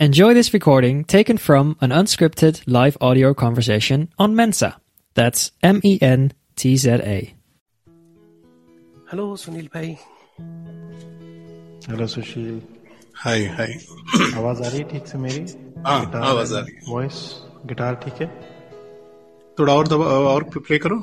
Enjoy 0.00 0.34
this 0.34 0.52
recording 0.52 1.04
taken 1.04 1.38
from 1.38 1.76
an 1.80 1.90
unscripted 1.90 2.60
live 2.66 2.96
audio 3.00 3.32
conversation 3.32 4.08
on 4.18 4.34
Mensa. 4.34 4.76
That's 5.16 5.52
M 5.62 5.80
E 5.84 5.98
N 6.02 6.32
T 6.56 6.76
Z 6.76 7.00
A. 7.04 7.18
Hello 9.12 9.24
Sunil 9.36 9.66
भाई 9.74 9.88
hello 11.88 12.06
सुशील 12.14 12.60
हाय 13.24 13.44
हाय 13.56 13.72
आवाज 14.38 14.62
आ 14.62 14.68
रही 14.68 14.78
है 14.78 14.88
ठीक 14.90 15.06
से 15.06 15.18
मेरी 15.18 15.44
हाँ, 15.86 16.10
आवाज 16.30 16.52
आ 16.52 16.58
रही 16.60 16.74
है। 16.74 16.92
वॉइस 16.92 17.18
गिटार 17.66 17.94
ठीक 18.04 18.20
है 18.22 18.26
थोड़ा 19.58 19.74
और 19.74 19.88
दबा 19.88 20.04
और 20.32 20.44
प्ले 20.56 20.78
करो 20.86 20.96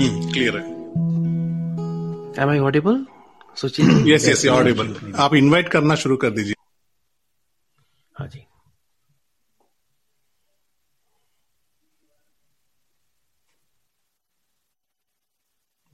हम्म 0.00 0.30
क्लियर 0.32 0.56
है 0.56 0.64
am 2.42 2.50
I 2.50 2.58
Audible 2.68 3.04
yes 4.07 4.27
yes 4.27 4.45
audible 4.47 5.13
आप 5.19 5.35
इनवाइट 5.35 5.69
करना 5.69 5.95
शुरू 5.95 6.17
कर 6.17 6.29
दीजिए। 6.29 6.55
हाँ 8.15 8.27
जी। 8.27 8.45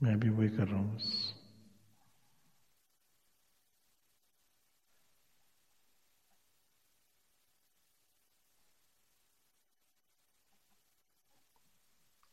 मैं 0.02 0.20
भी 0.20 0.28
वही 0.28 0.48
कर 0.48 0.68
रहा 0.68 0.78
हूँ। 0.78 0.96
बस 0.96 1.34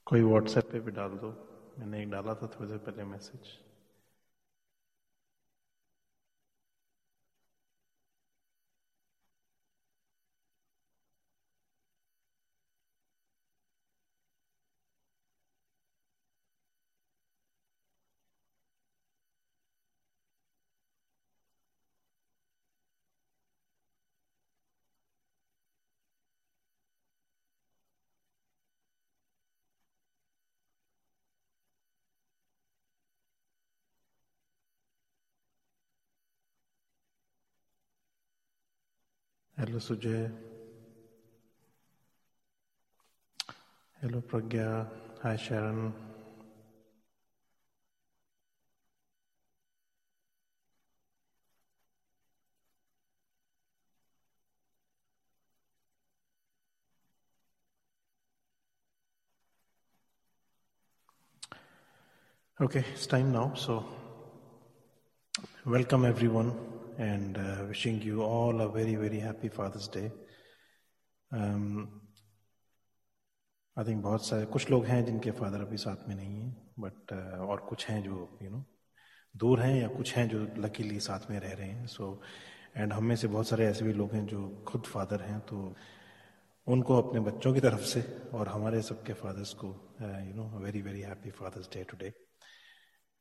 कोई 0.08 0.22
व्हाट्सएप 0.22 0.70
पे 0.72 0.80
भी 0.80 0.92
डाल 0.92 1.10
दो। 1.10 1.30
मैंने 1.80 2.02
एक 2.04 2.10
डाला 2.10 2.34
था 2.34 2.48
थोड़ी 2.48 2.70
देर 2.70 2.78
पहले 2.78 3.04
message. 3.04 3.58
Hello 39.58 39.80
Sujay. 39.80 40.30
Hello 44.02 44.22
Pragya. 44.22 44.88
Hi 45.24 45.36
Sharon. 45.38 45.94
Okay, 62.60 62.86
it's 62.94 63.08
time 63.08 63.32
now. 63.32 63.54
So, 63.56 63.84
welcome 65.66 66.06
everyone. 66.06 66.81
And 66.98 67.38
uh, 67.38 67.66
wishing 67.68 68.02
you 68.02 68.24
all 68.24 68.62
a 68.62 68.70
very, 68.70 68.96
very 68.96 69.20
happy 69.20 69.50
Father's 69.50 69.88
Day. 69.88 70.12
Um, 71.32 71.88
I 73.78 73.86
think 73.86 74.02
बहुत 74.04 74.26
सारे 74.26 74.46
कुछ 74.46 74.70
लोग 74.72 74.86
हैं 74.86 75.04
जिनके 75.06 75.32
फादर 75.32 75.62
अभी 75.62 75.78
साथ 75.78 76.08
में 76.08 76.16
नहीं 76.16 76.42
हैं 76.42 76.72
बट 76.80 77.14
और 77.42 77.60
कुछ 77.70 77.88
हैं 77.90 78.02
जो 78.04 78.28
यू 78.42 78.50
नो 78.50 78.64
दूर 79.36 79.60
हैं 79.60 79.76
या 79.76 79.88
कुछ 79.88 80.14
हैं 80.16 80.28
जो 80.30 80.40
लकीली 80.58 81.00
साथ 81.00 81.30
में 81.32 81.40
रह 81.40 81.54
रहे 81.54 81.68
हैं 81.68 81.86
सो 81.88 82.22
एंड 82.78 82.94
हम 82.94 83.06
में 83.06 83.16
से 83.16 83.28
बहुत 83.28 83.48
सारे 83.48 83.66
ऐसे 83.66 83.86
भी 83.86 83.94
लोग 83.94 84.14
हैं 84.14 84.26
जो 84.26 84.42
खुद 84.68 84.86
फादर 84.86 85.22
हैं 85.22 85.40
तो 85.50 85.76
उनको 86.68 87.02
अपने 87.02 87.20
बच्चों 87.20 87.54
की 87.54 87.60
तरफ़ 87.60 87.86
से 87.94 88.02
और 88.34 88.48
हमारे 88.48 88.82
सबके 88.82 89.14
फादर्स 89.14 89.54
को 89.64 89.68
you 90.02 90.34
know 90.34 90.50
very 90.60 90.82
very 90.82 91.02
happy 91.02 91.32
fathers 91.40 91.70
day 91.74 91.84
today 91.84 92.14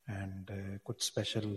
and 0.07 0.45
uh, 0.45 0.83
कुछ 0.83 1.05
स्पेशल 1.05 1.55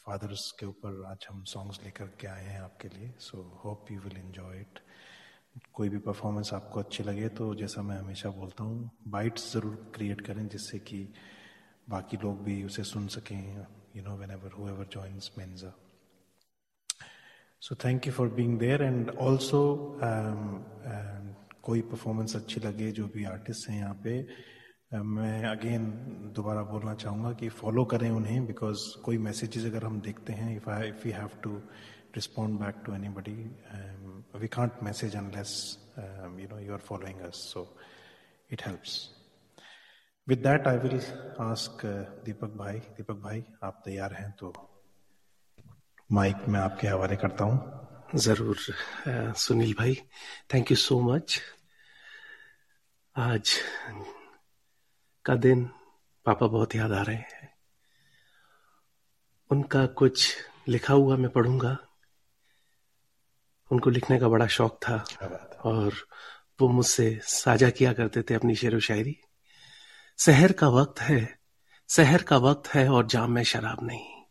फादर्स 0.00 0.50
uh, 0.50 0.58
के 0.60 0.66
ऊपर 0.66 1.04
आज 1.06 1.26
हम 1.30 1.42
सॉन्ग्स 1.46 1.80
लेकर 1.84 2.06
के 2.20 2.26
आए 2.26 2.44
हैं 2.44 2.60
आपके 2.60 2.88
लिए 2.88 3.12
so 3.20 3.42
hope 3.64 3.90
you 3.92 4.00
will 4.00 4.16
enjoy 4.18 4.60
it 4.60 4.78
कोई 5.72 5.88
भी 5.88 5.98
परफॉर्मेंस 6.00 6.52
आपको 6.54 6.80
अच्छी 6.80 7.04
लगे 7.04 7.28
तो 7.38 7.54
जैसा 7.54 7.82
मैं 7.82 7.98
हमेशा 7.98 8.30
बोलता 8.30 8.64
हूँ 8.64 8.90
बाइट्स 9.08 9.52
ज़रूर 9.52 9.74
क्रिएट 9.94 10.20
करें 10.20 10.46
जिससे 10.48 10.78
कि 10.80 11.06
बाकी 11.90 12.16
लोग 12.16 12.42
भी 12.44 12.62
उसे 12.64 12.84
सुन 12.84 13.06
सकें 13.08 13.40
you 13.96 14.02
know 14.02 14.16
whenever 14.30 14.52
whoever 14.68 14.88
joins 14.92 15.30
मेन्जा 15.38 15.72
so 17.62 17.74
thank 17.84 18.06
you 18.06 18.12
for 18.12 18.28
being 18.30 18.58
there 18.58 18.82
and 18.82 19.10
also 19.20 19.62
कोई 21.62 21.80
परफॉर्मेंस 21.90 22.36
अच्छी 22.36 22.60
लगे 22.60 22.90
जो 22.92 23.06
भी 23.08 23.24
आर्टिस्ट 23.26 23.68
हैं 23.68 23.78
यहाँ 23.78 24.00
पे 24.04 24.20
मैं 24.94 25.44
अगेन 25.44 25.84
दोबारा 26.36 26.62
बोलना 26.62 26.94
चाहूँगा 26.94 27.32
कि 27.32 27.48
फॉलो 27.48 27.84
करें 27.84 28.10
उन्हें 28.10 28.46
बिकॉज़ 28.46 29.02
कोई 29.02 29.18
मैसेजेस 29.18 29.64
अगर 29.64 29.84
हम 29.84 30.00
देखते 30.00 30.32
हैं 30.32 30.56
if 30.56 30.70
I 30.70 30.88
if 30.88 31.08
you 31.08 31.14
have 31.14 31.30
to 31.42 31.50
respond 32.16 32.60
back 32.60 32.74
to 32.86 32.94
anybody 33.08 33.34
we 34.38 34.48
can't 34.48 34.72
message 34.82 35.16
unless 35.16 35.78
you 36.40 36.48
know 36.48 36.58
you 36.58 36.72
are 36.72 36.78
following 36.78 37.20
us 37.20 37.34
so 37.34 37.78
it 38.50 38.66
helps 38.66 39.10
with 40.28 40.38
that 40.38 40.66
I 40.66 40.76
will 40.76 41.00
ask 41.40 41.86
Deepak 42.24 42.48
भाई 42.48 42.78
दीपक 42.78 43.14
भाई 43.14 43.44
आप 43.62 43.82
तैयार 43.84 44.12
हैं 44.12 44.30
तो 44.32 44.52
माइक 46.12 46.36
में 46.48 46.60
आपके 46.60 46.88
हवाले 46.88 47.16
करता 47.16 47.44
हूँ। 47.44 47.88
ज़रूर 48.16 48.56
uh, 48.56 49.34
सुनील 49.34 49.74
भाई 49.74 49.94
थैंक 50.54 50.70
यू 50.70 50.76
सो 50.76 51.00
मच 51.00 51.40
आज 53.16 53.58
का 55.24 55.34
दिन 55.34 55.64
पापा 56.24 56.46
बहुत 56.46 56.74
याद 56.74 56.92
आ 56.92 57.02
रहे 57.02 57.16
हैं। 57.16 57.54
उनका 59.50 59.86
कुछ 59.86 60.36
लिखा 60.68 60.94
हुआ 60.94 61.16
मैं 61.16 61.30
पढ़ूँगा। 61.30 61.78
उनको 63.72 63.90
लिखने 63.90 64.18
का 64.18 64.28
बड़ा 64.28 64.46
शौक 64.46 64.80
था 64.88 65.04
और 65.64 65.94
वो 66.60 66.68
मुझसे 66.68 67.20
साझा 67.22 67.70
किया 67.70 67.92
करते 67.92 68.22
थे 68.22 68.34
अपनी 68.34 68.54
शेर 68.54 68.76
व 68.76 68.80
शायरी। 68.80 69.16
शहर 70.18 70.52
का 70.52 70.68
वक्त 70.68 71.00
है 71.00 71.38
शहर 71.88 72.22
का 72.22 72.36
वक्त 72.36 72.68
है 72.68 72.88
और 72.88 73.06
जाम 73.06 73.32
में 73.32 73.42
शराब 73.42 73.78
नहीं। 73.82 74.22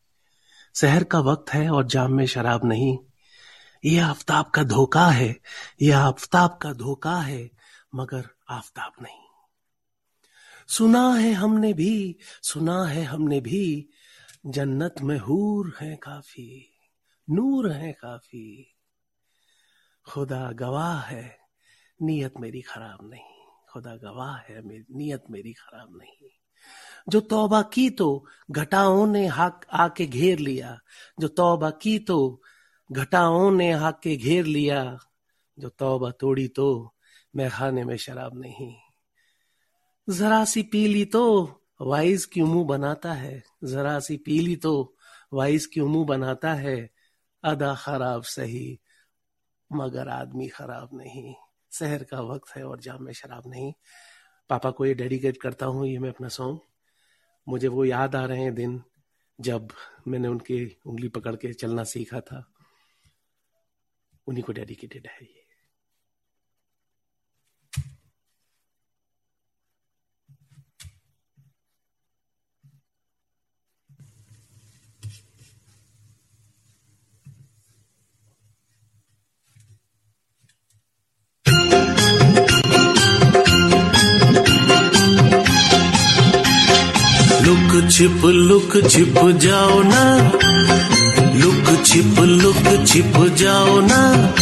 शहर 0.76 1.04
का 1.04 1.20
वक्त 1.20 1.54
है 1.54 1.70
और 1.70 1.88
जाम 1.88 2.14
में 2.14 2.26
शराब 2.26 2.66
नहीं। 2.66 3.00
ये 3.86 4.00
आफताब 4.00 4.46
का 4.46 4.64
धोखा 4.64 5.08
है 5.08 5.40
ये 5.82 5.92
आफताब 5.92 6.60
का 6.62 6.74
धोखा 6.74 7.20
है 7.20 7.52
मगर 7.96 8.30
आफताब 8.50 8.92
नहीं। 9.02 9.21
सुना 10.72 11.14
है 11.14 11.34
हमने 11.34 11.74
भी, 11.74 12.18
सुना 12.44 12.86
है 12.86 13.04
हमने 13.04 13.42
भी। 13.42 13.90
जन्नत 14.46 14.96
में 15.02 15.18
हूर 15.18 15.78
है 15.82 15.96
काफ़ी, 15.96 16.74
नूर 17.30 17.72
है 17.72 17.94
काफ़ी। 17.94 18.76
खुदा 20.10 20.52
गवाह 20.52 21.02
है, 21.02 21.38
नीयत 22.02 22.34
मेरी 22.40 22.62
खराब 22.62 23.10
नहीं। 23.10 23.46
खुदा 23.70 23.96
गवाह 23.96 24.38
है 24.38 24.62
नीयत 24.96 25.24
मेरी 25.30 25.54
खराब 25.54 25.98
नहीं। 25.98 26.30
जो 27.10 27.22
तौबा 27.22 27.62
की 27.62 27.90
तो 27.90 28.26
घटाओं 28.52 29.08
ने 29.08 29.28
हाक, 29.28 29.66
आके 29.74 30.06
घेर 30.06 30.40
लिया। 30.40 30.80
जो 31.20 31.28
तौबा 31.28 31.70
की 31.70 32.00
तो 32.00 32.44
घटाओं 32.92 33.52
ने 33.52 33.72
आके 33.72 34.16
घेर 34.16 34.46
लिया। 34.46 34.98
जो 35.60 35.70
तौबा 35.70 36.12
तोड़ी 36.12 36.48
तो 36.48 36.96
मैं 37.36 37.50
खाने 37.50 37.84
में 37.84 37.98
शराब 37.98 38.42
नहीं। 38.42 38.76
जरा 40.08 40.46
सी 40.46 40.62
पी 40.64 40.88
ली 40.88 41.06
तो 41.06 41.22
वाइज 41.82 42.26
क्यों 42.26 42.48
मुँह 42.48 42.66
बनाता 42.66 43.14
है? 43.14 43.44
जरा 43.64 44.00
सी 44.00 44.18
पी 44.18 44.40
ली 44.40 44.56
तो 44.56 44.98
वाइज 45.34 45.66
क्यों 45.66 45.88
मुँह 45.90 46.06
बनाता 46.06 46.54
है? 46.54 46.90
अदा 47.44 47.76
खराब 47.76 48.24
सही, 48.24 48.80
मगर 49.72 50.08
आदमी 50.10 50.48
खराब 50.48 50.90
नहीं। 50.94 51.34
शहर 51.72 52.04
का 52.04 52.22
वक्त 52.22 52.56
है 52.56 52.64
और 52.64 52.80
जाम 52.80 53.04
में 53.04 53.14
शराब 53.14 53.44
नहीं। 53.48 53.74
पापा 54.50 54.72
को 54.72 54.86
ये 54.86 54.94
डेडिकेट 54.94 55.38
करता 55.38 55.66
हूँ, 55.66 55.88
ये 55.88 56.00
मैं 56.00 56.10
अपना 56.10 56.28
सॉन्ग। 56.28 56.60
मुझे 57.48 57.68
वो 57.68 57.86
याद 57.86 58.16
आ 58.16 58.26
रहे 58.26 58.42
हैं 58.42 58.56
दिन 58.56 58.82
जब 59.40 59.68
मैंने 60.08 60.28
उनकी 60.28 60.78
उंगली 60.86 61.08
पकड़ 61.08 61.36
के 61.36 61.54
चलना 61.54 61.84
सीखा 61.84 62.20
था। 62.22 62.54
उन्हीं 64.28 64.44
को 64.44 64.54
डेडिकेटेड 64.54 65.08
है 65.08 65.26
ये। 65.26 65.41
छिप 88.02 88.22
लुक 88.26 88.90
छिप 88.90 89.16
जाओ 89.18 89.82
ना। 89.82 90.18
लुक 91.36 91.86
छिप 91.86 92.20
लुक 92.20 92.88
छिप 92.88 93.36
जाओ 93.38 93.80
ना। 93.80 94.34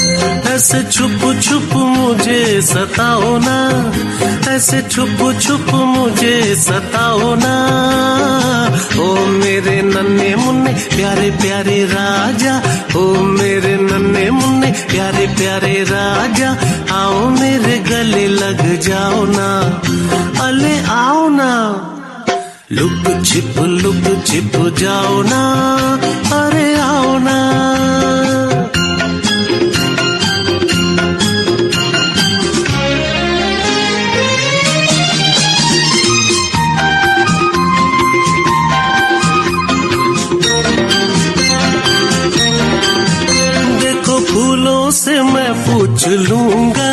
ऐसे 0.51 0.83
छुप 0.83 1.41
छुप 1.43 1.73
मुझे 1.73 2.61
सताओ 2.61 3.37
ना। 3.37 3.91
ऐसे 4.51 4.81
छुप 4.81 5.39
छुप 5.41 5.73
मुझे 5.73 6.55
सताओ 6.55 7.35
ना। 7.35 7.55
ओ 8.99 9.25
मेरे 9.25 9.81
नन्हे 9.81 10.35
मुन्ने, 10.35 10.73
प्यारे 10.73 11.31
प्यारे 11.31 11.85
राजा। 11.85 12.61
ओ 12.95 13.21
मेरे 13.21 13.75
नन्हे 13.75 14.31
मुन्ने, 14.31 14.71
प्यारे 14.71 15.27
प्यारे 15.27 15.83
राजा। 15.83 16.57
आओ 16.95 17.29
मेरे 17.29 17.77
गले 17.77 18.27
लग 18.27 18.79
जाओ 18.79 19.25
ना। 19.25 19.81
अले 20.47 20.83
आओ 20.83 21.29
ना। 21.29 21.85
लुक 22.71 23.05
छिप 23.25 23.55
लुक 23.83 24.03
छिप 24.25 24.55
जाओ 24.79 25.21
ना, 25.23 25.39
अरे 26.33 26.65
आओ 26.79 27.17
ना। 27.19 27.37
देखो 43.81 44.19
फूलों 44.29 44.91
से 44.91 45.21
मैं 45.23 45.53
पूछ 45.65 46.07
लूँगा, 46.29 46.91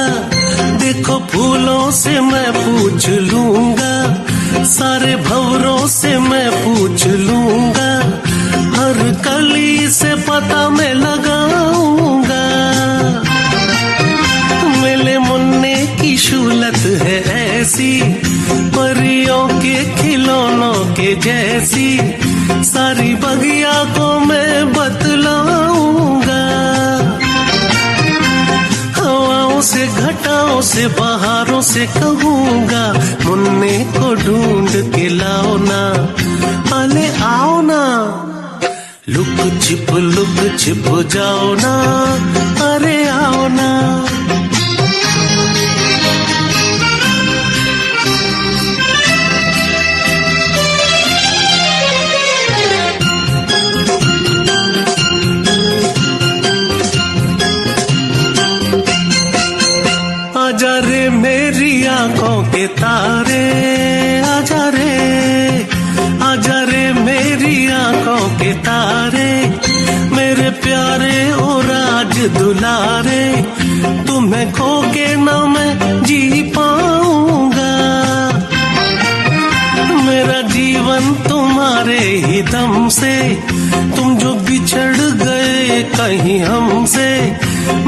देखो 0.78 1.19
फूलों 1.32 1.90
से 2.00 2.20
मैं 2.32 2.50
पूछ 2.55 3.08
लूँगा 3.32 3.94
सारे 4.66 5.16
भवरों 5.16 5.87
से 5.87 6.19
मैं 6.19 6.50
पूछ 6.50 7.06
लूँगा, 7.06 7.93
हर 8.76 8.98
कली 9.25 9.88
से 9.88 10.14
पता 10.14 10.69
मैं 10.69 10.93
लगाऊँगा। 10.94 12.44
मेले 14.82 15.19
मुन्ने 15.19 15.75
की 16.00 16.16
शूलत 16.16 16.76
है 17.02 17.22
ऐसी, 17.60 18.00
परियों 18.76 19.48
के 19.48 19.76
खिलौनों 19.94 20.75
के 20.94 21.14
जैसी, 21.16 21.99
सारी 22.64 23.14
बगिया 23.14 23.72
को 23.99 24.15
घटाओं 30.37 30.61
से 30.61 30.87
बहारों 30.87 31.61
से 31.62 31.87
कहूँगा, 31.87 32.85
मुन्ने 33.25 33.77
को 33.97 34.15
ढूंढ 34.15 34.71
के 34.94 35.09
लाओ 35.09 35.56
ना। 35.61 35.83
अले 36.81 37.06
आओ 37.25 37.61
ना। 37.62 37.83
लुक 39.09 39.62
छिप 39.62 39.91
लुक 39.91 40.37
छिप 40.59 40.85
जाओ 41.12 41.55
ना। 41.55 41.75
अरे 42.69 42.95
दुलारे, 72.46 73.22
तुम्हें 74.06 74.52
खो 74.52 74.70
के 74.93 75.06
ना 75.16 75.34
मैं 75.46 76.02
जी 76.02 76.43
पाऊँगा। 76.54 77.72
मेरा 80.06 80.40
जीवन 80.54 81.12
तुम्हारे 81.28 81.98
ही 82.26 82.43
दम 82.43 82.88
से, 82.88 83.16
तुम 83.96 84.16
जो 84.19 84.34
बिछड़ 84.46 84.96
गए 85.22 85.82
कहीं 85.96 86.38
हमसे, 86.43 87.10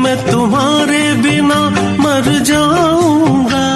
मैं 0.03 0.17
तुम्हारे 0.27 1.03
बिना 1.23 1.61
मर 2.03 2.27
जाऊँगा। 2.43 3.67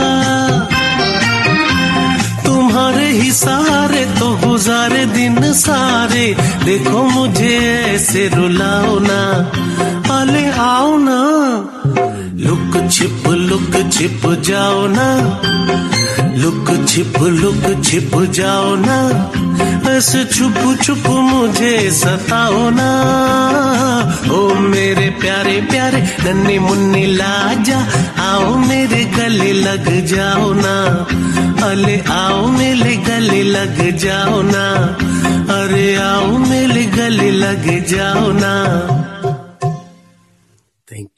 तुम्हारे 2.44 3.06
ही 3.12 3.30
सारे 3.32 4.04
तो 4.18 4.34
गुजारे 4.46 5.04
दिन 5.14 5.52
सारे, 5.54 6.26
देखो 6.64 7.02
मुझे 7.10 7.56
ऐसे 7.86 8.28
रुलाओ 8.34 8.98
ना 8.98 9.22
अले 10.22 10.42
आओ 10.54 10.96
ना। 10.98 11.18
लुक 12.40 12.90
छिप 12.90 13.26
लुक 13.28 13.72
छिप 13.92 14.26
जाओ 14.40 14.86
ना। 14.86 15.06
लुक 16.36 16.68
छिप 16.88 17.18
लुक 17.22 17.64
छिप 17.84 18.14
जाओ 18.30 18.74
ना। 18.76 18.98
ऐसे 19.90 20.24
छुप 20.24 20.58
छुप 20.82 21.06
मुझे 21.06 21.90
सताओ 21.90 22.70
ना। 22.70 22.88
ओ 24.30 24.54
मेरे 24.54 25.08
प्यारे 25.20 25.60
प्यारे 25.60 26.02
नन्हे 26.24 26.58
मुन्ने 26.58 27.06
लाजा, 27.06 27.78
आओ 28.22 28.56
मेरे 28.56 29.04
गले 29.18 29.52
लग 29.52 30.06
जाओ 30.06 30.52
ना। 30.54 30.76
अले 31.66 32.00
आओ 32.10 32.46
मेरे 32.46 32.96
गले 33.08 33.42
लग 33.42 33.96
जाओ 33.96 34.42
ना। 34.42 34.66
अरे 35.58 35.94
आओ 35.94 36.38
मेरे 36.38 36.84
गले 36.96 37.30
लग 37.30 37.66
जाओ 37.86 38.30
ना। 38.32 38.52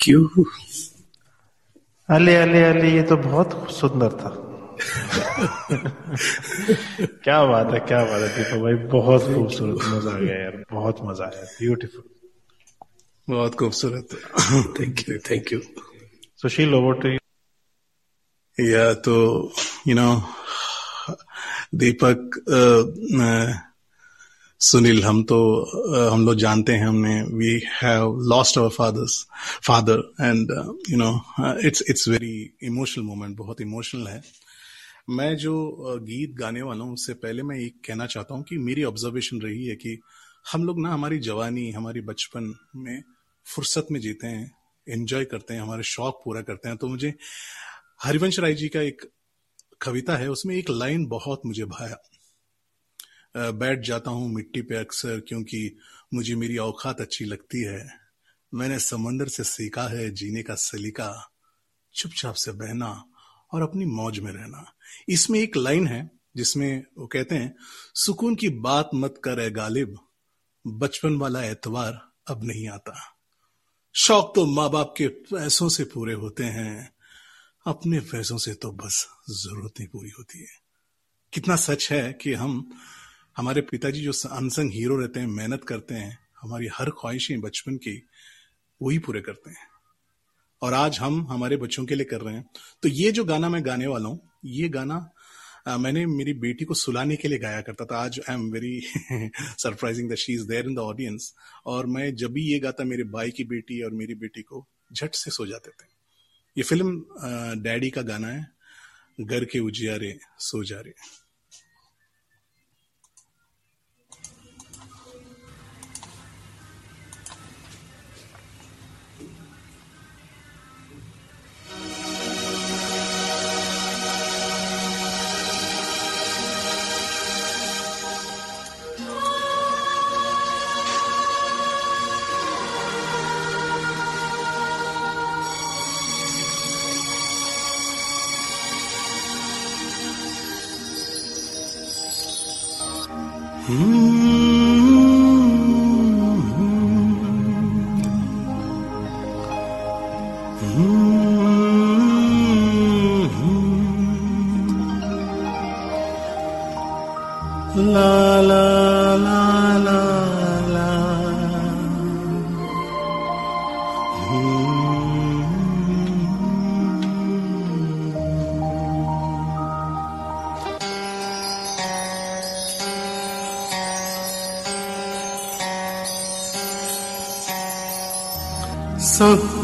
थैंक 0.04 0.08
यू 0.08 0.44
अले 2.08 2.34
अले 2.36 2.62
अले 2.64 2.90
ये 2.92 3.02
तो 3.02 3.16
बहुत 3.16 3.70
सुंदर 3.72 4.08
था। 4.20 4.30
क्या 7.24 7.44
बात 7.44 7.72
है 7.72 7.80
क्या 7.80 8.04
बात 8.04 8.20
है 8.20 8.28
दीपक 8.36 8.58
भाई 8.62 8.74
बहुत 8.92 9.22
खूबसूरत 9.34 9.78
मज़ा 9.88 10.10
आ 10.10 10.18
गया 10.18 10.36
यार 10.36 10.64
बहुत 10.72 10.96
मज़ा 11.02 11.24
आया 11.24 11.44
ब्यूटीफुल 11.60 12.04
बहुत 13.28 13.54
खूबसूरत। 13.54 14.08
Thank 14.80 15.08
you 15.08 15.18
thank 15.30 15.52
you 15.52 15.60
Sushil 16.42 16.74
over 16.74 16.94
to 17.00 17.08
या 18.58 18.92
तो 19.06 19.16
यू 19.88 19.94
नो 19.94 20.10
दीपक 21.74 22.18
सुनील, 24.64 25.02
हम 25.04 25.22
तो 25.22 25.38
हम 26.10 26.24
लोग 26.26 26.36
जानते 26.36 26.72
हैं 26.72 26.86
हमने 26.86 27.14
we 27.38 27.48
have 27.72 28.18
lost 28.28 28.58
our 28.58 28.68
fathers 28.68 29.16
father 29.62 29.98
and 30.20 30.50
you 30.90 30.96
know 30.96 31.10
it's 31.66 31.82
it's 31.90 32.08
very 32.08 32.32
emotional 32.64 33.04
moment 33.04 33.36
बहुत 33.36 33.60
इमोशनल 33.60 34.06
है। 34.08 34.22
मैं 35.10 35.36
जो 35.36 35.52
गीत 36.02 36.34
गाने 36.36 36.62
वाला 36.62 36.84
हूँ, 36.84 36.94
उससे 36.94 37.14
पहले 37.14 37.42
मैं 37.42 37.58
एक 37.58 37.74
कहना 37.86 38.06
चाहता 38.06 38.34
हूँ 38.34 38.42
कि 38.42 38.58
मेरी 38.60 38.84
ऑब्जर्वेशन 38.84 39.40
रही 39.40 39.66
है 39.66 39.76
कि 39.76 39.98
हम 40.52 40.64
लोग 40.64 40.80
ना 40.82 40.92
हमारी 40.92 41.18
जवानी, 41.18 41.70
हमारी 41.70 42.00
बचपन 42.02 42.52
में 42.76 43.02
फुर्सत 43.46 43.86
में 43.90 44.00
जीते 44.00 44.26
हैं 44.26 44.50
एंजॉय 44.86 45.24
करते 45.26 45.54
हैं, 45.54 45.60
हमारे 45.60 45.82
शौक 45.84 46.22
पूरा 46.24 46.42
करते 46.42 46.68
हैं। 46.68 46.78
तो 46.78 46.88
मुझे 46.88 47.14
हरिवंश 48.02 48.40
राय 48.40 48.54
जी 48.54 48.68
का 48.68 48.80
एक 48.82 49.08
कविता 49.82 50.16
है, 50.16 50.30
उसमें 50.30 50.56
एक 50.56 50.70
लाइन 50.70 51.06
बहुत 51.08 51.46
मुझे 51.46 51.64
भाया 51.66 52.02
बैठ 53.34 53.80
जाता 53.80 54.10
हूँ 54.10 54.28
मिट्टी 54.28 54.62
पे 54.62 54.76
अक्सर 54.76 55.20
क्योंकि 55.20 55.76
मुझे 56.14 56.34
मेरी 56.34 56.56
औकात 56.58 57.00
अच्छी 57.00 57.24
लगती 57.24 57.62
है। 57.62 57.86
मैंने 58.52 58.78
समंदर 58.78 59.28
से 59.28 59.44
सीखा 59.44 59.86
है 59.88 60.10
जीने 60.10 60.42
का 60.42 60.54
सलीका, 60.54 61.30
चुपचाप 61.94 62.34
से 62.34 62.52
बहना 62.52 63.04
और 63.52 63.62
अपनी 63.62 63.84
मौज 63.84 64.18
में 64.18 64.32
रहना। 64.32 64.64
इसमें 65.08 65.40
एक 65.40 65.56
लाइन 65.56 65.86
है 65.86 66.10
जिसमें 66.36 66.84
वो 66.98 67.06
कहते 67.06 67.34
हैं, 67.34 67.54
सुकून 67.94 68.34
की 68.34 68.48
बात 68.48 68.90
मत 68.94 69.20
कर 69.24 69.40
ए 69.40 69.50
गालिब, 69.50 69.98
बचपन 70.66 71.16
वाला 71.16 71.44
एतवार 71.44 72.00
अब 72.28 72.44
नहीं 72.44 72.68
आता। 72.68 72.94
शौक 73.94 74.32
तो 74.34 74.44
माँ 74.46 74.70
बाप 74.70 74.94
के 74.96 75.08
पैसों 75.08 75.68
से 75.68 75.84
पूरे 75.84 76.14
होते 76.14 76.44
हैं। 76.44 76.92
अपने 77.66 78.00
पैसों 78.00 78.38
से 78.38 78.54
तो 78.54 78.72
बस 78.72 79.06
ज़रूरत 79.30 79.72
नहीं 79.80 79.88
पूरी 79.88 80.10
होती 80.10 80.38
है। 80.38 80.62
कितना 81.32 81.56
सच 81.56 81.88
है 81.92 82.12
कि 82.12 82.32
हम 82.32 82.70
हमारे 83.36 83.60
पिताजी 83.60 84.00
जो 84.00 84.12
अनसंग 84.30 84.72
हीरो 84.72 84.96
रहते 84.96 85.20
हैं 85.20 85.26
मेहनत 85.26 85.64
करते 85.64 85.94
हैं 85.94 86.18
हमारी 86.42 86.68
हर 86.72 86.90
ख्वाहिशें 86.90 87.40
बचपन 87.40 87.76
की 87.76 87.94
वही 88.80 88.98
पूरे 88.98 89.20
करते 89.20 89.50
हैं। 89.50 89.66
और 90.62 90.74
आज 90.74 90.98
हम 90.98 91.26
हमारे 91.30 91.56
बच्चों 91.56 91.84
के 91.86 91.94
लिए 91.94 92.04
कर 92.04 92.20
रहे 92.20 92.34
हैं। 92.34 92.44
तो 92.82 92.88
ये 92.88 93.10
जो 93.12 93.24
गाना 93.24 93.48
मैं 93.48 93.64
गाने 93.66 93.86
वाला 93.86 94.08
हूँ 94.08 94.20
ये 94.44 94.68
गाना 94.68 95.10
आ, 95.68 95.76
मैंने 95.76 96.04
मेरी 96.06 96.32
बेटी 96.34 96.64
को 96.64 96.74
सुलाने 96.74 97.16
के 97.16 97.28
लिए 97.28 97.38
गाया 97.38 97.60
करता 97.60 97.84
था। 97.84 97.98
आज 97.98 98.20
I 98.20 98.34
am 98.34 98.42
very 98.52 98.80
surprising 99.58 100.08
that 100.08 100.18
she 100.18 100.32
is 100.32 100.46
there 100.48 100.66
in 100.66 100.74
the 100.74 100.78
audience 100.78 101.32
और 101.66 101.86
मैं 101.86 102.14
जब 102.14 102.32
भी 102.32 102.42
ये 102.42 102.58
गाता 102.60 102.84
मेरे 102.84 103.04
भाई 103.10 103.30
की 103.30 103.44
बेटी 103.46 103.80
और 103.82 103.92
मेरी 103.92 104.14
बेटी 104.14 104.42
को 104.42 104.66
झट 104.92 105.14
से 105.14 105.30
सो 105.30 105.46
जाते 105.46 105.70
थे। 105.70 105.86
ये 106.56 106.62
फ़िल्म 106.62 107.62
डैडी 107.62 107.90
का 107.90 108.02
गाना 108.04 108.28
है 108.28 108.46
घर 109.20 109.44
के 109.44 109.58
उजियारे 109.60 110.16
सो 110.40 110.64
जा 110.64 110.80
रे 110.80 110.94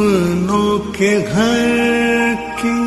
सपनों 0.00 0.78
के 0.96 1.10
घर 1.22 2.34
की 2.60 2.80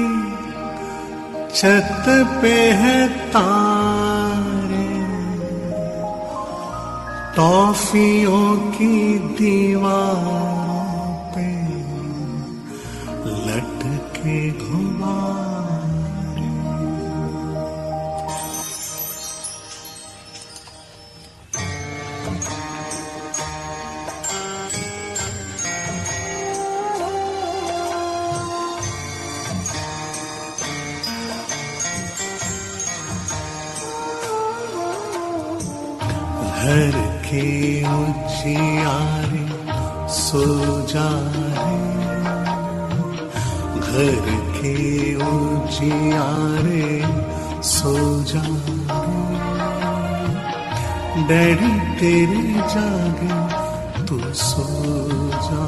छत 1.56 2.06
पे 2.42 2.54
है 2.82 2.98
तारे। 3.34 4.88
टॉफियों 7.36 8.56
की 8.72 8.98
दीवारों 9.38 10.43
घर 36.64 36.96
के 37.26 37.46
उजियारे 37.94 39.42
सो 40.18 40.44
जा 40.92 41.08
घर 43.88 44.28
के 44.58 44.76
उजियारे 45.30 46.86
सो 47.72 47.94
जा 48.32 48.44
डैडी 51.28 51.74
तेरे 52.00 52.44
जागे, 52.76 53.34
तू 54.08 54.20
सो 54.44 54.68
जा 55.48 55.66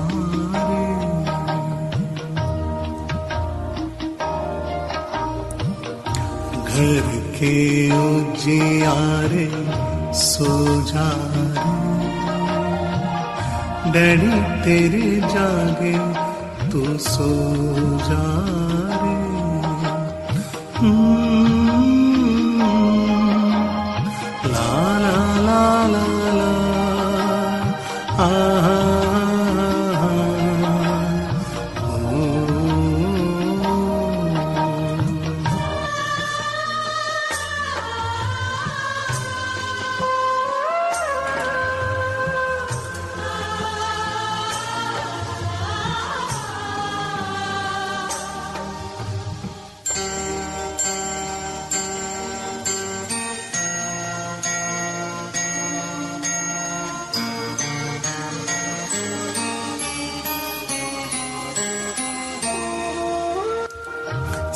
घर 6.71 7.07
के 7.37 7.55
उजियारे 7.99 9.45
सो 10.19 10.45
जा 10.89 11.07
रे 11.55 11.71
डैडी 13.91 14.29
तेरे 14.65 15.03
जागे 15.33 15.91
तू 16.71 16.81
सो 17.07 17.27
जा 18.07 18.23
रे 19.03 19.13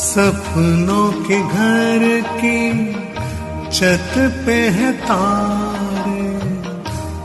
सपनों 0.10 1.12
के 1.12 1.42
घर 1.42 2.22
की 2.22 2.94
छत 3.72 4.44
पे 4.46 4.54
है 4.54 4.94
तारे। 4.94 6.24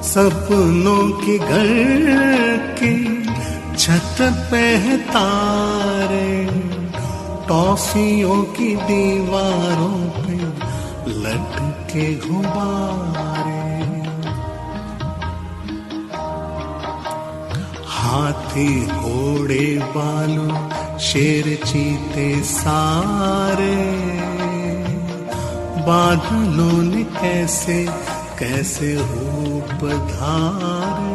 सपनों 0.03 1.11
के 1.13 1.39
घर 1.39 2.57
की 2.79 3.25
छत 3.77 4.17
पे 4.51 4.77
है 4.77 4.99
तारे। 4.99 6.47
टॉफियों 7.49 8.43
की 8.43 8.77
दीवारों 8.77 10.01
पे 10.11 10.39
लटके 11.11 12.15
गुब्बारे। 12.15 13.65
हाथी 17.87 18.87
घोड़े 18.87 19.81
बालू 19.97 20.84
शेर 21.01 21.61
चीते 21.67 22.43
सारे। 22.43 23.77
बादलों 25.87 26.83
ने 26.83 27.05
कैसे 27.05 27.89
कैसे 28.39 28.95
रूप 28.95 29.85
धारे। 29.85 31.15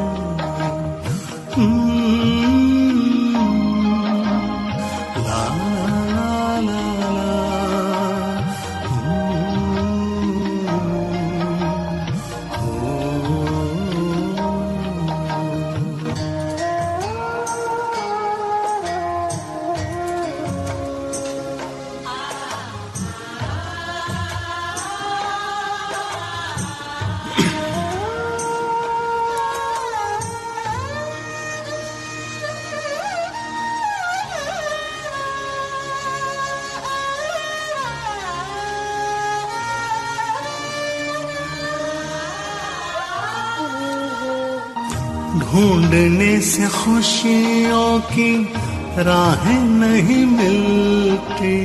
ढूँढने 45.50 46.41
से 46.41 46.68
खुशियों 46.68 48.00
की 48.00 48.34
राहें 48.98 49.63
नहीं 49.63 50.25
मिलती। 50.25 51.56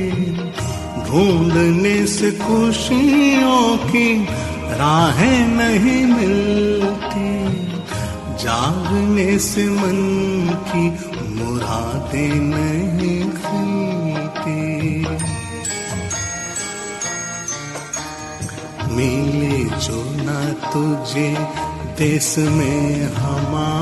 ढूँढने 1.05 1.95
से 2.07 2.31
खुशियों 2.31 3.77
की 3.77 4.07
राहें 4.79 5.47
नहीं 5.47 6.05
मिलती। 6.05 7.29
जागने 8.43 9.37
से 9.39 9.67
मन 9.69 10.01
की 10.69 10.85
मुरादें 11.35 12.35
नहीं 12.35 13.21
खिलती 13.37 14.61
मिले 18.95 19.63
जो 19.79 20.03
ना 20.25 20.41
तुझे 20.71 21.29
देश 21.99 22.35
में 22.37 23.13
हमारे 23.15 23.74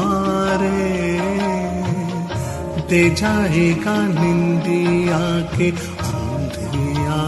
दे 2.89 3.03
जाएगा 3.19 3.95
निंदिया 4.07 5.19
के 5.55 5.69
अंधिया 5.69 7.21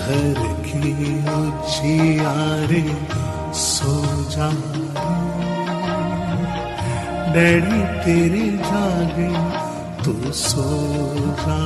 घर 0.00 0.40
की 0.66 0.92
उजियारे 1.38 2.82
सो 3.62 3.94
जा 4.34 4.50
डैडी 7.34 7.80
तेरे 8.04 8.46
जागे, 8.68 9.30
तू 10.04 10.12
सो 10.42 10.68
जा 11.44 11.58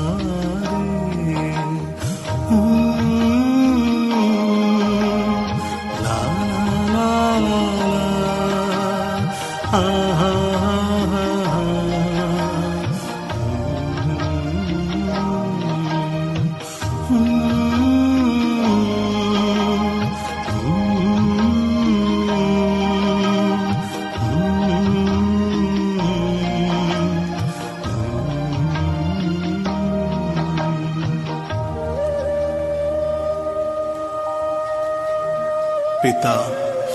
पिता 36.03 36.35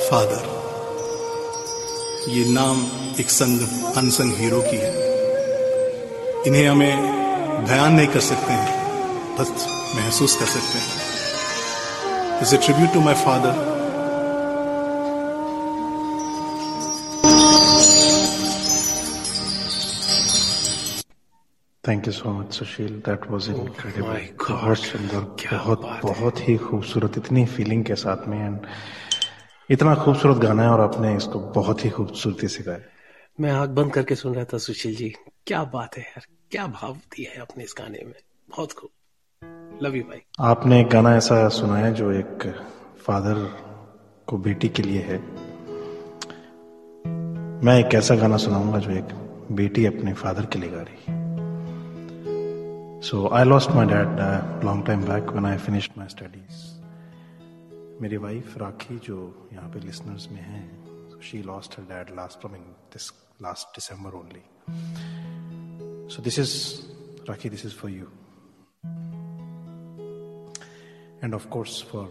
फादर। 0.07 0.43
ये 2.29 2.43
नाम 2.53 2.81
एक 3.19 3.29
संग 3.29 3.59
अनसंग 3.97 4.33
हीरो 4.37 4.61
की 4.61 4.77
है। 4.77 4.93
इन्हें 6.47 6.67
हमें 6.67 6.95
बयान 7.67 7.93
नहीं 7.93 8.07
कर 8.07 8.19
सकते 8.19 8.53
हैं 8.53 8.71
बस 9.37 9.49
महसूस 9.95 10.35
कर 10.39 10.45
सकते 10.45 10.77
हैं। 10.79 12.41
Is 12.41 12.55
a 12.55 12.57
tribute 12.65 12.93
to 12.93 13.01
my 13.01 13.13
father 13.23 13.65
thank 21.83 22.07
you 22.07 22.13
so 22.13 22.31
much 22.31 22.53
Sushil 22.53 22.93
that 23.07 23.21
was 23.31 23.49
my 23.49 23.57
incredible 23.57 24.27
बहुत 24.41 24.77
सुंदर 24.77 25.21
बहुत 25.53 25.81
बहुत 26.03 26.47
ही 26.49 26.57
खूबसूरत 26.57 27.17
इतनी 27.17 27.45
फीलिंग 27.55 27.83
के 27.85 27.95
साथ 27.95 28.27
में। 28.27 28.39
एंड 28.45 28.59
इतना 29.69 29.95
खूबसूरत 29.95 30.37
गाना 30.37 30.63
है 30.63 30.69
और 30.69 30.81
आपने 30.81 31.15
इसको 31.15 31.39
बहुत 31.39 31.85
ही 31.85 31.89
खूबसूरती 31.89 32.47
से 32.47 32.63
गाया। 32.63 32.79
मैं 33.39 33.51
आँख 33.51 33.69
बंद 33.69 33.93
करके 33.93 34.15
सुन 34.15 34.35
रहा 34.35 34.45
था 34.45 34.57
सुशील 34.57 34.95
जी। 34.95 35.09
क्या 35.47 35.63
बात 35.63 35.97
है 35.97 36.03
यार 36.03 36.25
क्या 36.51 36.67
भाव 36.67 36.93
दिया 36.93 37.31
है 37.31 37.41
आपने 37.41 37.63
इस 37.63 37.75
गाने 37.77 38.03
में। 38.05 38.13
बहुत 38.49 38.71
खूब। 38.71 38.89
लव 39.83 39.95
यू 39.95 40.03
भाई 40.03 40.21
आपने 40.39 40.81
एक 40.81 40.87
गाना 40.87 41.15
ऐसा 41.15 41.49
सुनाया 41.49 41.91
जो 41.91 42.11
एक 42.11 42.63
फादर 42.99 43.43
को 44.27 44.37
बेटी 44.37 44.69
के 44.69 44.83
लिए 44.83 45.01
है। 45.01 45.19
मैं 47.63 47.79
एक 47.79 47.93
ऐसा 47.93 48.15
गाना 48.15 48.37
सुनाऊँगा 48.37 48.79
जो 48.79 48.91
एक 48.91 49.07
बेटी 49.51 49.85
अपने 49.85 50.13
फादर 50.13 50.45
के 50.45 50.59
लिए 50.59 50.69
गा 50.73 50.81
रही 50.81 51.15
so 53.07 53.27
I 53.33 53.43
lost 53.43 53.71
my 53.71 53.85
dad 53.85 54.65
long 54.65 54.85
time 54.85 55.01
back 55.01 55.29
when 55.29 55.45
I 55.45 55.57
finished 55.57 55.91
my 55.97 56.07
studies 56.07 56.76
मेरी 58.01 58.17
वाइफ 58.17 58.57
राखी, 58.57 58.99
जो 58.99 59.49
यहाँ 59.53 59.69
पे 59.69 59.79
लिसनर्स 59.79 60.31
में 60.31 60.41
है 60.41 60.87
she 61.21 61.43
lost 61.43 61.79
her 61.79 61.85
dad 61.85 62.15
last 62.15 62.39
from 62.39 62.53
this 62.53 63.13
last 63.41 63.67
December 63.67 64.11
only 64.11 64.41
so 66.15 66.21
this 66.21 66.39
is 66.39 66.81
Rakhi 67.29 67.49
this 67.49 67.65
is 67.65 67.73
for 67.73 67.91
you 67.91 68.05
and 71.23 71.33
of 71.33 71.47
course 71.47 71.83
for 71.83 72.07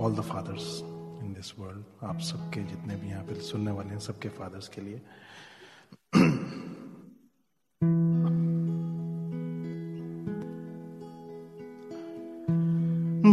all 0.00 0.14
the 0.14 0.20
fathers 0.20 0.80
in 1.22 1.32
this 1.36 1.58
world 1.58 1.84
आप 2.02 2.18
सबके 2.18 2.62
जितने 2.62 2.96
भी 2.96 3.08
यहाँ 3.08 3.24
पे 3.24 3.40
सुनने 3.40 3.70
वाले 3.70 3.88
हैं, 3.88 3.98
सबके 3.98 4.28
फादर्स 4.28 4.68
के 4.68 4.80
लिए 4.80 5.02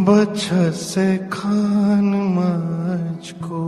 बच्चा 0.05 0.71
से 0.71 1.17
खान 1.17 2.05
को। 3.43 3.63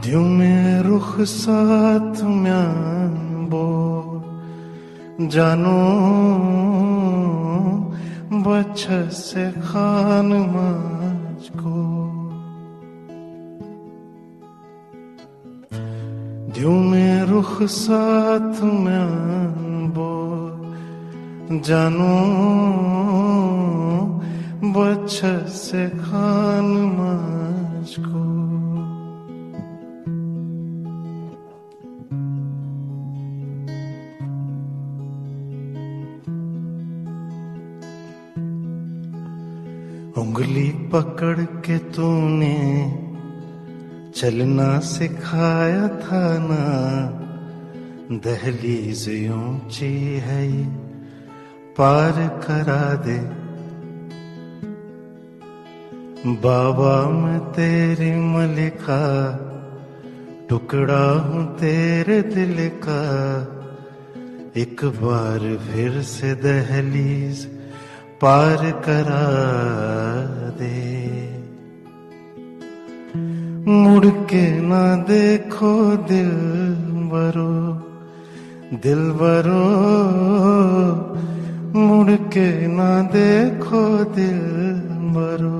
द्यू 0.00 0.20
में 0.20 0.80
रुख 0.80 1.20
साथ 1.20 2.22
म्यान 2.22 3.46
बो। 3.50 3.66
जानो 5.26 5.80
बच्चा 8.40 9.08
से 9.08 9.52
खान 9.52 10.32
माज 10.32 11.48
को। 11.56 11.80
द्यू 16.52 16.70
में 16.70 17.22
रुख 17.22 17.62
साथ 17.62 18.62
म्यान 18.62 19.69
जानो 21.52 22.16
बच्चा 24.72 25.38
से 25.38 25.88
खान 25.88 26.68
को। 27.98 28.20
उंगली 40.20 40.70
पकड़ 40.70 41.40
के 41.40 41.78
तूने 41.78 42.58
चलना 44.14 44.78
सिखाया 44.78 45.88
था 45.88 46.38
ना, 46.38 46.62
दहलीज 48.18 49.30
ऊँची 49.30 49.94
है 50.18 50.56
ये। 50.56 50.89
पार 51.80 52.40
करा 52.42 52.94
दे। 52.94 53.18
बाबा, 56.26 57.10
मैं 57.10 57.40
तेरी 57.40 58.10
मलिका, 58.14 59.02
टुकड़ा 60.48 61.12
हूँ 61.12 61.56
तेरे 61.56 62.22
दिल 62.22 62.70
का। 62.88 63.02
एक 64.56 64.84
बार 64.84 65.56
फिर 65.56 66.02
से 66.02 66.34
दहलीज 66.34 67.44
पार 68.20 68.70
करा 68.88 69.24
दे। 70.50 70.80
मुड़ 73.68 74.06
के 74.06 74.60
ना 74.60 74.96
देखो 74.96 75.96
दिल 75.96 76.30
बरो 77.12 77.52
दिल 78.78 79.10
बरो 79.10 79.64
मुड़ 81.74 82.10
के 82.34 82.48
ना 82.66 82.90
देखो 83.14 83.82
दिल 84.14 84.40
बरो 85.14 85.58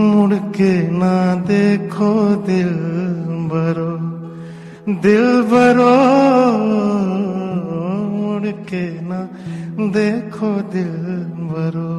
मुड़ 0.00 0.34
के 0.56 0.72
ना 0.98 1.14
देखो 1.50 2.12
दिल 2.46 2.72
बरो 3.52 3.90
दिल 5.06 5.26
बरो 5.52 5.92
मुड़ 8.16 8.50
के 8.70 8.84
ना 9.10 9.20
देखो 9.96 10.50
दिल 10.74 10.92
बरो 11.52 11.90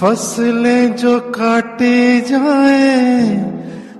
फ़सलें 0.00 0.96
जो 0.96 1.20
काटी 1.20 2.20
जाए, 2.20 3.36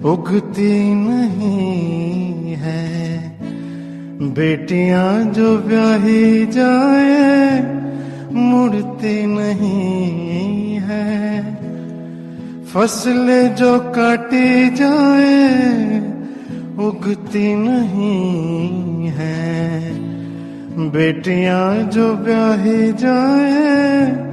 उगती 0.04 0.94
नहीं 0.94 2.52
है। 2.52 3.18
बेटियाँ 4.34 5.24
जो 5.24 5.58
ब्याही 5.58 6.46
जाए, 6.46 7.60
मुड़ती 8.32 9.26
नहीं 9.26 10.74
है। 10.74 11.54
फ़सलें 12.64 13.54
जो 13.54 13.78
काटी 13.78 14.70
जाए, 14.70 15.98
उगती 16.86 17.54
नहीं 17.54 19.08
है। 19.08 19.80
बेटियाँ 20.90 21.82
जो 21.82 22.14
ब्याही 22.14 22.92
जाए 22.92 24.25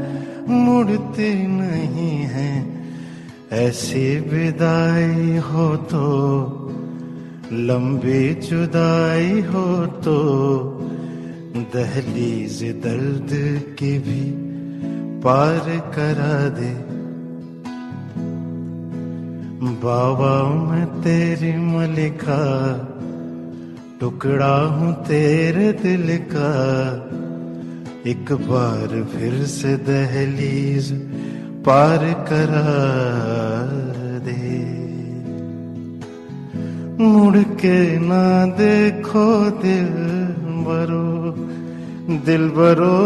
मुड़ती 0.49 1.31
नहीं 1.47 2.17
है। 2.27 2.51
ऐसी 3.57 4.05
विदाई 4.29 5.37
हो 5.47 5.65
तो 5.89 6.05
लंबी 7.51 8.33
जुदाई 8.41 9.41
हो 9.49 9.65
तो 10.05 10.17
दहलीज 11.73 12.63
दर्द 12.83 13.29
की 13.79 13.97
भी 13.99 14.23
पार 15.21 15.69
करा 15.95 16.37
दे। 16.57 16.71
बाबा 19.83 20.33
मैं 20.61 20.85
तेरी 21.01 21.53
मलिका, 21.57 22.41
टुकड़ा 23.99 24.55
हूँ 24.69 24.93
तेरे 25.03 25.71
दिल 25.73 26.17
का 26.27 26.51
एक 28.07 28.31
बार 28.31 29.03
फिर 29.03 29.33
से 29.45 29.77
दहलीज 29.77 30.91
पार 31.65 32.01
करा 32.29 32.73
दे। 34.19 34.63
मुड़ 37.03 37.37
के 37.37 37.99
ना 37.99 38.45
देखो 38.45 39.25
दिल 39.49 39.93
बरो 40.67 41.31
दिल 42.25 42.49
बरो। 42.49 42.99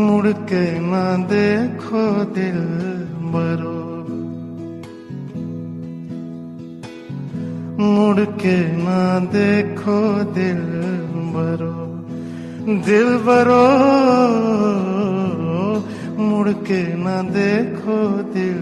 मुड़ 0.00 0.32
के 0.32 0.64
ना 0.80 1.04
देखो 1.26 2.24
दिल 2.34 2.60
बरो। 3.34 3.78
मुड़ 7.84 8.20
के 8.20 8.58
ना 8.76 9.18
देखो 9.18 10.00
दिल 10.32 10.62
बरो। 11.34 11.83
दिल 12.64 13.08
बरो 13.24 13.64
मुड़ 16.18 16.52
के 16.64 16.80
ना 16.96 17.16
देखो 17.28 17.96
दिल। 18.32 18.53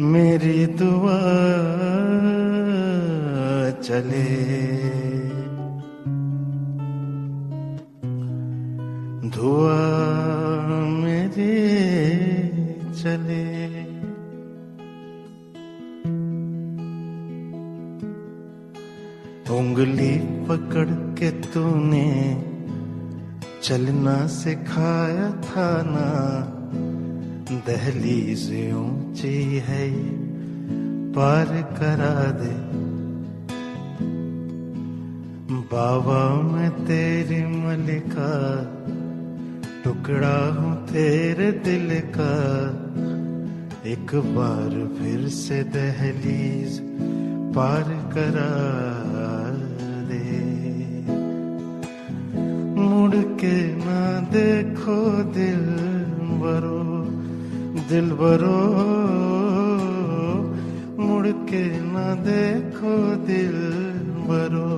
मेरी 0.00 0.66
दुआ 0.66 1.20
चले। 3.82 4.26
दुआ 9.28 9.78
मेरी 10.78 11.56
चले। 12.92 13.46
उंगली 19.58 20.18
पकड़ 20.18 20.88
के 20.88 21.30
तूने 21.30 22.42
चलना 23.62 24.26
सिखाया 24.26 25.30
था 25.30 25.82
ना। 25.82 26.55
दहलीज 27.50 28.44
ऊँची 28.74 29.58
है, 29.66 29.84
पार 31.12 31.46
करा 31.78 32.14
दे। 32.32 32.54
बाबा, 35.72 36.42
मैं 36.42 36.70
तेरी 36.70 37.42
मलिका, 37.46 38.32
टुकड़ा 39.84 40.38
हूँ 40.54 40.74
तेरे 40.86 41.50
दिल 41.52 41.88
का। 42.18 42.34
एक 43.90 44.14
बार 44.36 44.74
फिर 44.98 45.28
से 45.28 45.62
दहलीज 45.62 46.80
पार 47.54 47.84
करा 48.14 48.50
दे। 50.08 50.24
मुड़ 52.80 53.22
के 53.40 53.56
ना 53.76 54.20
देखो 54.30 55.22
दिल 55.22 55.64
बरो 56.40 56.85
दिल 57.90 58.10
बरो 58.20 58.58
मुड़ 61.06 61.26
के 61.50 61.62
न 61.92 62.04
देखो 62.26 62.94
दिल 63.26 63.56
बरो 64.28 64.70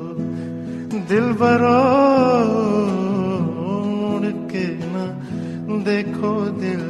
दिल 1.10 1.26
बरो 1.42 1.78
मुड़ 4.00 4.32
के 4.52 4.66
न 4.94 5.82
देखो 5.88 6.32
दिल 6.62 6.82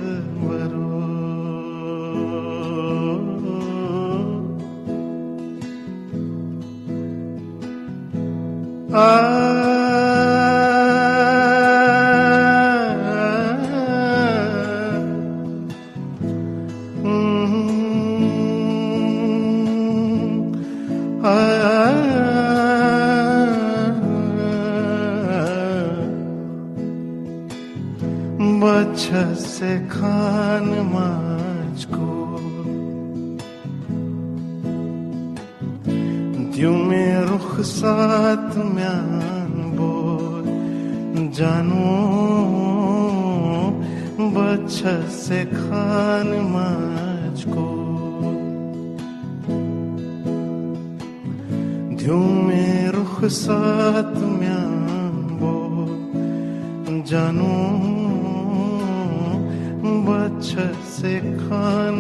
से 29.48 29.78
खान 29.88 30.64
माच 30.92 31.84
को। 31.84 32.08
द्यू 36.52 36.72
में 36.72 37.20
रुख 37.20 37.60
साथ 37.60 38.56
म्यान 38.56 39.52
बोल, 39.76 40.44
जानू 41.32 41.86
बच्चा 44.36 45.00
से 45.08 45.44
खान 45.44 46.28
माच 46.52 47.44
को। 47.48 47.68
द्यू 51.96 52.18
में 52.18 52.88
रुख 52.88 53.24
साथ 53.24 54.14
म्यान 54.40 55.16
बोल, 55.40 57.02
जानू 57.02 57.97
बच्चा 60.08 60.72
से 60.90 61.18
खान 61.20 61.96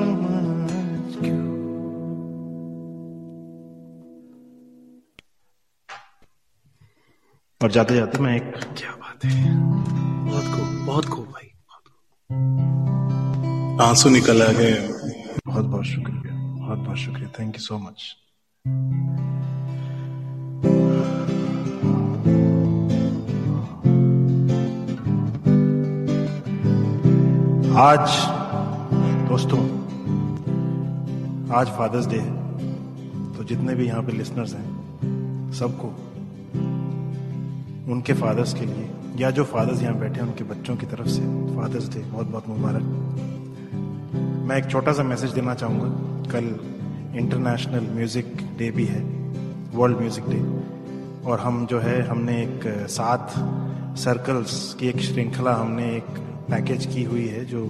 क्यों? 1.12 1.46
और 7.62 7.70
जाते 7.70 7.94
जाते 7.94 8.18
मैं 8.18 8.36
एक 8.36 8.52
क्या 8.78 8.90
बात 8.90 9.24
है? 9.24 9.54
बहुत 10.24 10.44
खूब 10.44 10.86
बहुत 10.86 11.04
खूब 11.04 11.26
भाई 11.26 11.50
बहुत 11.70 11.82
आँसू 13.80 14.08
निकल 14.10 14.42
आ 14.42 14.52
गए। 14.52 14.72
बहुत 15.46 15.64
बहुत 15.64 15.84
शुक्रिया 15.84 16.34
बहुत 16.58 16.78
बहुत 16.78 16.96
शुक्रिया। 16.96 17.28
थैंक 17.40 17.54
यू 17.54 17.60
सो 17.60 17.78
मच 17.78 18.14
आज, 27.78 28.08
दोस्तों, 29.28 29.58
आज 31.50 31.68
फादर्स 31.68 32.06
डे 32.06 32.16
है। 32.16 33.36
तो 33.36 33.44
जितने 33.44 33.74
भी 33.74 33.86
यहाँ 33.86 34.02
पे 34.02 34.12
लिसनर्स 34.12 34.54
हैं, 34.54 35.52
सबको, 35.52 35.88
उनके 37.92 38.12
फादर्स 38.12 38.54
के 38.54 38.66
लिए, 38.66 38.88
या 39.18 39.30
जो 39.30 39.44
फादर्स 39.44 39.82
यहाँ 39.82 39.98
बैठे 39.98 40.20
हैं, 40.20 40.26
उनके 40.28 40.44
बच्चों 40.44 40.76
की 40.76 40.86
तरफ़ 40.86 41.08
से 41.08 41.22
फादर्स 41.56 41.88
डे 41.88 42.00
बहुत 42.02 42.26
बहुत 42.26 42.48
मुबारक। 42.48 42.82
मैं 44.48 44.56
एक 44.56 44.70
छोटा 44.70 44.92
सा 44.92 45.02
मैसेज 45.02 45.30
देना 45.30 45.54
चाहूँगा। 45.54 45.88
कल 46.30 46.54
इंटरनेशनल 47.18 47.90
म्यूज़िक 47.94 48.36
डे 48.58 48.70
भी 48.70 48.84
है 48.84 49.02
वर्ल्ड 49.74 49.98
म्यूज़िक 49.98 50.24
डे 50.28 50.40
और 51.30 51.40
हम 51.40 51.66
जो 51.66 51.80
है, 51.80 52.00
हमने 52.02 52.42
एक 52.42 52.88
सात 52.90 53.34
सर्कल्स 53.98 54.74
की 54.74 54.88
एक 54.88 55.00
श्रृंखला, 55.00 55.54
हमने 55.54 55.96
एक 55.96 56.27
पैकेज 56.50 56.86
की 56.86 57.02
हुई 57.04 57.26
है 57.28 57.44
जो 57.44 57.62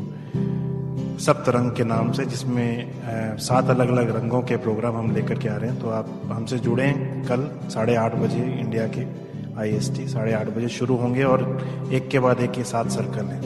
सप्त 1.20 1.48
रंग 1.48 1.70
के 1.72 1.84
नाम 1.84 2.10
से, 2.12 2.24
जिसमें 2.24 3.38
सात 3.38 3.70
अलग 3.70 3.88
अलग 3.88 4.10
रंगों 4.16 4.42
के 4.42 4.56
प्रोग्राम 4.56 4.96
हम 4.96 5.10
लेकर 5.14 5.38
के 5.38 5.48
आ 5.48 5.56
रहे 5.56 5.70
हैं। 5.70 5.80
तो 5.80 5.88
आप 5.90 6.08
हमसे 6.26 6.58
जुड़ें 6.58 7.24
कल 7.26 7.48
साढ़े 7.70 7.94
आठ 7.96 8.14
बजे 8.16 8.42
इंडिया 8.60 8.86
के 8.88 9.06
आई 9.60 9.70
एस 9.76 9.90
टी 9.96 10.06
साढ़े 10.08 10.32
आठ 10.32 10.48
बजे 10.56 10.68
शुरू 10.68 10.96
होंगे 10.96 11.22
और 11.24 11.42
एक 11.92 12.08
के 12.08 12.18
बाद 12.18 12.40
एक 12.40 12.58
ये 12.58 12.64
सात 12.64 12.90
सर्कल 12.90 13.24
हैं। 13.26 13.42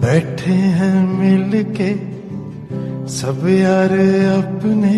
बैठे 0.00 0.52
हैं 0.76 0.96
मिलके, 1.18 1.90
सब 3.10 3.46
यार 3.48 3.92
अपने, 4.34 4.94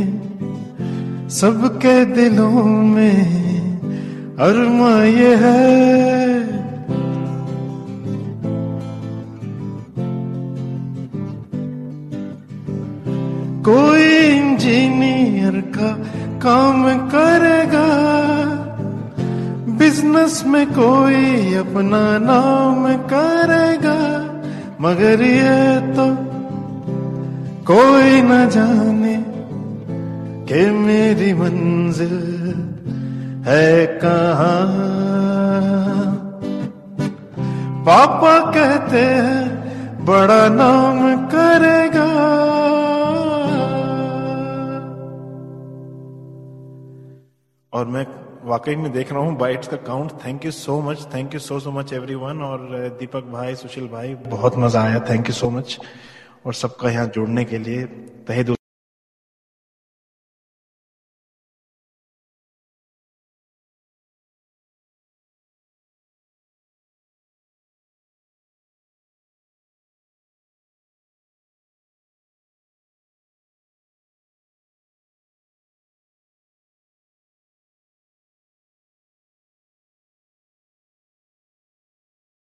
सबके 1.31 2.05
दिलों 2.05 2.65
में 2.65 3.42
अरमा 4.41 4.93
ये 5.05 5.35
है। 5.37 5.61
कोई 13.63 14.09
इंजीनियर 14.29 15.61
का 15.77 15.91
काम 16.43 16.83
करेगा, 17.09 17.87
बिज़नेस 19.79 20.43
में 20.47 20.67
कोई 20.67 21.55
अपना 21.55 22.03
नाम 22.19 22.87
करेगा, 23.07 23.99
मगर 24.81 25.23
ये 25.23 25.79
तो 25.95 26.09
कोई 27.65 28.23
न 28.23 28.49
जाने 28.51 29.17
के 30.49 30.71
मेरी 30.71 31.33
मंजिल 31.35 32.19
है 33.47 33.87
कहाँ? 33.87 34.67
पापा 37.87 38.39
कहते 38.53 38.99
हैं 38.99 40.05
बड़ा 40.05 40.49
नाम 40.49 41.01
करेगा। 41.27 42.07
और 47.73 47.87
मैं 47.87 48.07
वाकई 48.45 48.77
में 48.77 48.91
देख 48.93 49.13
रहा 49.13 49.21
हूँ 49.21 49.37
बाइट्स 49.39 49.69
का 49.69 49.77
count 49.77 50.13
thank 50.25 50.45
you 50.45 50.51
so 50.51 50.81
much 50.81 51.07
thank 51.15 51.35
you 51.35 51.41
so 51.41 51.59
so 51.61 51.71
much 51.71 51.93
everyone 51.93 52.43
और 52.43 52.67
दीपक 53.01 53.31
भाई, 53.33 53.55
सुशील 53.55 53.89
भाई, 53.89 54.15
बहुत 54.29 54.59
मज़ा 54.59 54.83
आया 54.83 55.01
थैंक 55.11 55.29
यू 55.29 55.35
सो 55.35 55.51
मच 55.51 55.79
और 56.47 56.55
सबका 56.55 56.91
यहाँ 56.91 57.07
जुड़ने 57.07 57.45
के 57.45 57.59
लिए 57.59 57.85
तहे 58.29 58.45